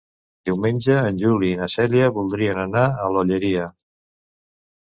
[0.49, 3.69] Diumenge en Juli i na Cèlia voldrien anar a l'Olleria.